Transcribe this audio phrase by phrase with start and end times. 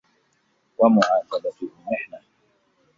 [0.77, 2.19] وَمُعَاتَبَتُهُ مِحْنَةٌ